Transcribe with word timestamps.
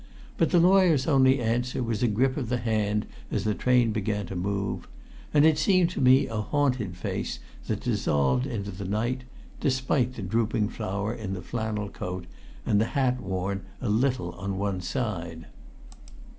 But 0.35 0.49
the 0.49 0.57
lawyer's 0.59 1.05
only 1.05 1.39
answer 1.39 1.83
was 1.83 2.01
a 2.01 2.07
grip 2.07 2.35
of 2.35 2.49
the 2.49 2.57
hand 2.57 3.05
as 3.29 3.43
the 3.43 3.53
train 3.53 3.91
began 3.91 4.25
to 4.25 4.35
move. 4.35 4.87
And 5.31 5.45
it 5.45 5.59
seemed 5.59 5.91
to 5.91 6.01
me 6.01 6.25
a 6.25 6.37
haunted 6.37 6.97
face 6.97 7.37
that 7.67 7.81
dissolved 7.81 8.47
into 8.47 8.71
the 8.71 8.85
night, 8.85 9.25
despite 9.59 10.15
the 10.15 10.23
drooping 10.23 10.69
flower 10.69 11.13
in 11.13 11.33
the 11.35 11.41
flannel 11.43 11.87
coat 11.89 12.25
and 12.65 12.81
the 12.81 12.85
hat 12.97 13.21
worn 13.21 13.61
a 13.79 13.89
little 13.89 14.31
on 14.31 14.57
one 14.57 14.81
side. 14.81 15.45